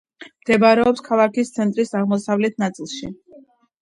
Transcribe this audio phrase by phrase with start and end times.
[0.43, 3.13] მდებარეობს ქალაქის ცენტრის აღმოსავლეთ ნაწილში.